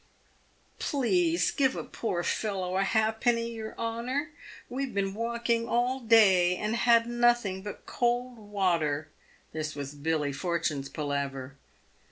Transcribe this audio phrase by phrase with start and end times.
[0.79, 4.31] "Please, give a poor fellow a halfpenny, your honour.
[4.67, 9.09] "We've been walking all day, and had nothing but cold water."
[9.53, 11.55] This was Billy Fortune's palaver.